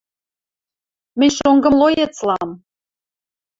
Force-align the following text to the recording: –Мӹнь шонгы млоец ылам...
–Мӹнь 1.19 1.35
шонгы 1.37 1.69
млоец 1.73 2.15
ылам... 2.23 2.49